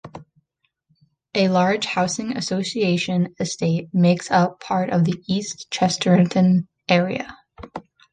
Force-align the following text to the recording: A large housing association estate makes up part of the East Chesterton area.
A 1.35 1.47
large 1.49 1.85
housing 1.85 2.35
association 2.35 3.35
estate 3.39 3.89
makes 3.93 4.31
up 4.31 4.59
part 4.59 4.89
of 4.89 5.03
the 5.05 5.23
East 5.27 5.69
Chesterton 5.69 6.67
area. 6.89 7.37